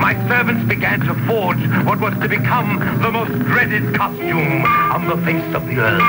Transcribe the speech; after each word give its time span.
my 0.00 0.14
servants 0.28 0.66
began 0.66 0.98
to 1.00 1.14
forge 1.26 1.60
what 1.84 2.00
was 2.00 2.14
to 2.14 2.28
become 2.28 2.78
the 3.02 3.10
most 3.10 3.32
dreaded 3.44 3.94
costume 3.94 4.64
on 4.64 5.06
the 5.06 5.16
face 5.26 5.54
of 5.54 5.66
the 5.66 5.76
earth. 5.76 6.00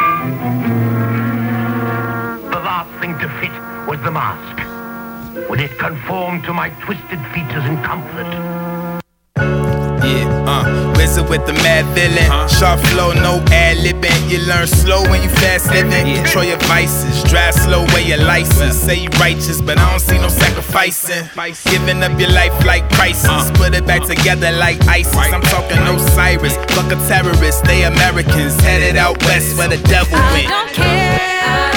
The 2.51 2.59
last 2.59 2.89
thing 3.01 3.19
to 3.19 3.27
fit 3.41 3.51
was 3.89 3.99
the 4.01 4.11
mask. 4.11 5.49
Would 5.49 5.59
it 5.59 5.77
conform 5.77 6.41
to 6.43 6.53
my 6.53 6.69
twisted 6.85 7.19
features 7.33 7.65
in 7.65 7.83
comfort? 7.83 8.31
Yeah, 10.05 10.40
wizard 11.01 11.27
with 11.27 11.45
the 11.47 11.53
mad 11.65 11.85
villain. 11.97 12.29
Huh? 12.29 12.47
Sharp 12.47 12.79
flow, 12.93 13.11
no 13.13 13.41
ad 13.49 13.77
libbing. 13.77 14.29
You 14.29 14.39
learn 14.45 14.67
slow 14.67 15.01
when 15.09 15.23
you 15.23 15.29
fast 15.41 15.67
living. 15.73 16.05
Yeah. 16.05 16.21
Control 16.21 16.45
your 16.45 16.61
vices, 16.69 17.23
drive 17.29 17.55
slow, 17.55 17.85
wear 17.93 18.05
your 18.05 18.21
license. 18.23 18.75
Say 18.75 19.01
you 19.03 19.09
righteous, 19.19 19.59
but 19.61 19.79
I 19.79 19.89
don't 19.89 19.99
see 19.99 20.19
no 20.19 20.29
sacrificing. 20.29 21.25
Giving 21.65 22.03
up 22.03 22.19
your 22.19 22.29
life 22.29 22.53
like 22.65 22.87
prices. 22.91 23.25
Uh. 23.29 23.51
Put 23.55 23.73
it 23.73 23.85
back 23.85 24.03
together 24.05 24.51
like 24.51 24.79
ISIS. 24.87 25.15
I'm 25.15 25.41
talking 25.41 25.81
Osiris, 25.89 26.55
fuck 26.75 26.91
a 26.91 26.97
terrorist. 27.09 27.65
They 27.65 27.83
Americans 27.83 28.55
headed 28.61 28.95
out 28.95 29.17
west 29.23 29.57
where 29.57 29.67
the 29.67 29.81
devil 29.89 30.19
went. 30.33 30.47
I 30.47 30.65
don't 30.65 30.73
care. 30.73 31.70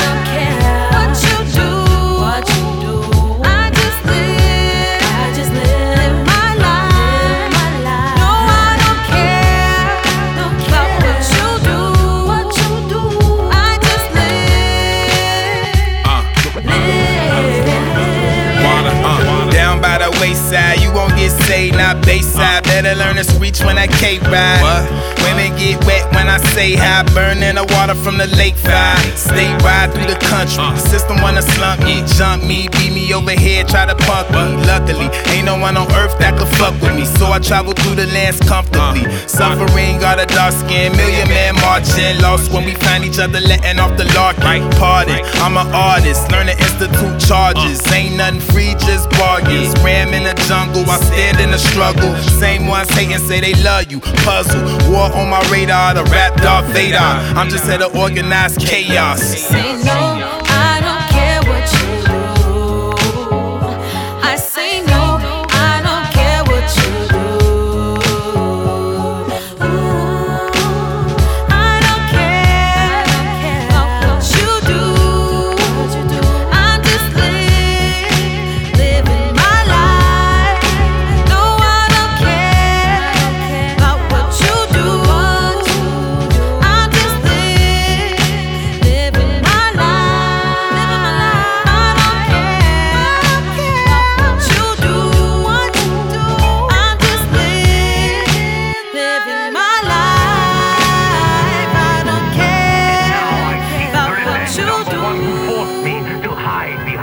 Get 21.46 22.06
bayside. 22.06 22.66
Uh. 22.66 22.82
Better 22.82 22.94
learn 22.94 23.16
to 23.16 23.24
screech 23.24 23.60
when 23.60 23.76
I 23.76 23.86
cape 23.86 24.22
ride. 24.22 24.60
What? 24.64 24.88
Women 25.24 25.56
get 25.56 25.84
wet 25.84 26.10
when 26.14 26.28
I 26.28 26.38
say 26.54 26.74
hi. 26.74 27.02
Burning 27.14 27.56
the 27.56 27.64
water 27.76 27.94
from 27.94 28.16
the 28.18 28.26
lake 28.36 28.56
fire. 28.56 28.96
Stay 29.16 29.52
ride 29.60 29.92
through 29.92 30.08
the 30.08 30.18
country. 30.26 30.64
Uh. 30.64 30.76
System 30.76 31.20
wanna 31.20 31.42
slump 31.42 31.84
me, 31.84 32.02
jump 32.16 32.44
me, 32.44 32.68
beat 32.72 32.92
me 32.92 33.12
over 33.12 33.32
here, 33.32 33.64
try 33.64 33.84
to 33.86 33.94
punk 34.06 34.30
me. 34.30 34.64
Luckily, 34.64 35.08
ain't 35.32 35.44
no 35.46 35.58
one 35.58 35.76
on 35.76 35.90
earth 35.92 36.18
that 36.18 36.38
could 36.38 36.48
fuck 36.56 36.74
with 36.80 36.94
me. 36.96 37.04
So 37.04 37.26
I 37.32 37.38
travel 37.38 37.72
through 37.74 37.96
the 37.96 38.06
lands 38.06 38.40
comfortably. 38.40 39.04
Uh. 39.04 39.26
Suffering, 39.26 40.00
got 40.00 40.18
a 40.18 40.26
dark 40.26 40.54
skin, 40.54 40.96
million 40.96 41.28
man 41.28 41.54
marching. 41.60 42.20
Lost 42.20 42.52
when 42.52 42.64
we 42.64 42.74
find 42.74 43.04
each 43.04 43.18
other, 43.18 43.40
letting 43.40 43.78
off 43.78 43.96
the 43.96 44.04
lark. 44.16 44.36
Pardon, 44.80 45.20
I'm 45.44 45.56
an 45.56 45.68
artist, 45.74 46.30
learn 46.32 46.46
to 46.46 46.56
institute 46.56 47.20
charges. 47.20 47.80
Ain't 47.92 48.16
nothing 48.16 48.40
free, 48.40 48.74
just 48.80 49.10
bargains. 49.10 49.33
In 50.24 50.34
the 50.34 50.42
jungle, 50.44 50.88
I 50.88 50.96
stand 51.00 51.38
in 51.38 51.50
the 51.50 51.58
struggle. 51.58 52.16
Same 52.40 52.66
ones 52.66 52.88
hating 52.88 53.18
say 53.18 53.40
they 53.40 53.52
love 53.62 53.92
you. 53.92 54.00
Puzzle, 54.00 54.62
war 54.90 55.12
on 55.12 55.28
my 55.28 55.46
radar, 55.50 55.92
the 55.92 56.04
rap 56.04 56.34
Darth 56.36 56.64
Vader. 56.72 56.96
I'm 56.96 57.50
just 57.50 57.64
here 57.64 57.76
to 57.76 57.94
organize 57.94 58.56
chaos. 58.56 59.20
Say 59.20 59.82
no. 59.84 60.53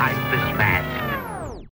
I. 0.01 0.13
this 0.31 0.50